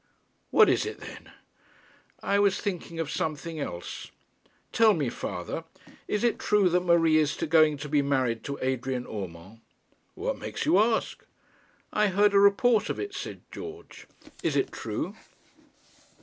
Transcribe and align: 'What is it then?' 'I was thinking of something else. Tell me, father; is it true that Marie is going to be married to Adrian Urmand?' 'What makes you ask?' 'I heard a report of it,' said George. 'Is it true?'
'What 0.49 0.67
is 0.67 0.87
it 0.87 0.97
then?' 0.99 1.29
'I 2.23 2.39
was 2.39 2.59
thinking 2.59 2.99
of 2.99 3.11
something 3.11 3.59
else. 3.59 4.09
Tell 4.71 4.95
me, 4.95 5.09
father; 5.09 5.63
is 6.07 6.23
it 6.23 6.39
true 6.39 6.69
that 6.69 6.79
Marie 6.83 7.17
is 7.17 7.35
going 7.35 7.77
to 7.77 7.87
be 7.87 8.01
married 8.01 8.43
to 8.45 8.57
Adrian 8.63 9.05
Urmand?' 9.05 9.59
'What 10.15 10.39
makes 10.39 10.65
you 10.65 10.79
ask?' 10.79 11.23
'I 11.93 12.07
heard 12.07 12.33
a 12.33 12.39
report 12.39 12.89
of 12.89 12.99
it,' 12.99 13.13
said 13.13 13.41
George. 13.51 14.07
'Is 14.41 14.55
it 14.55 14.71
true?' 14.71 15.15